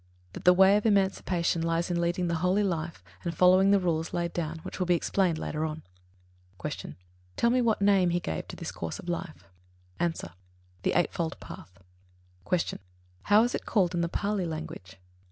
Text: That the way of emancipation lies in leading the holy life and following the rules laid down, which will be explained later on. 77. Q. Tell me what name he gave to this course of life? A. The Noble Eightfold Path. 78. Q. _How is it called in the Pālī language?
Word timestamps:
That 0.33 0.45
the 0.45 0.53
way 0.55 0.77
of 0.77 0.87
emancipation 0.87 1.61
lies 1.61 1.91
in 1.91 2.01
leading 2.01 2.27
the 2.27 2.33
holy 2.41 2.63
life 2.63 3.03
and 3.23 3.37
following 3.37 3.69
the 3.69 3.77
rules 3.79 4.15
laid 4.15 4.33
down, 4.33 4.57
which 4.63 4.79
will 4.79 4.87
be 4.87 4.95
explained 4.95 5.37
later 5.37 5.63
on. 5.63 5.83
77. 6.59 6.93
Q. 6.93 6.97
Tell 7.37 7.51
me 7.51 7.61
what 7.61 7.83
name 7.83 8.09
he 8.09 8.19
gave 8.19 8.47
to 8.47 8.55
this 8.55 8.71
course 8.71 8.97
of 8.97 9.07
life? 9.07 9.43
A. 9.99 10.09
The 10.09 10.33
Noble 10.89 10.99
Eightfold 10.99 11.39
Path. 11.39 11.77
78. 12.49 12.63
Q. 12.65 12.79
_How 13.27 13.45
is 13.45 13.53
it 13.53 13.67
called 13.67 13.93
in 13.93 14.01
the 14.01 14.09
Pālī 14.09 14.47
language? 14.47 14.95